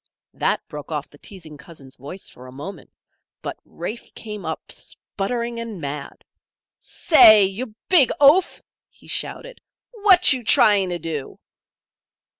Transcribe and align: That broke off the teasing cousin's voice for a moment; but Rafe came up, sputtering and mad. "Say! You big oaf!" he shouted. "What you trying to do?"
That 0.33 0.67
broke 0.67 0.91
off 0.91 1.11
the 1.11 1.19
teasing 1.19 1.59
cousin's 1.59 1.95
voice 1.95 2.27
for 2.27 2.47
a 2.47 2.51
moment; 2.51 2.89
but 3.43 3.59
Rafe 3.65 4.11
came 4.15 4.45
up, 4.47 4.71
sputtering 4.71 5.59
and 5.59 5.79
mad. 5.79 6.25
"Say! 6.79 7.45
You 7.45 7.75
big 7.87 8.09
oaf!" 8.19 8.63
he 8.89 9.05
shouted. 9.05 9.61
"What 9.91 10.33
you 10.33 10.43
trying 10.43 10.89
to 10.89 10.97
do?" 10.97 11.37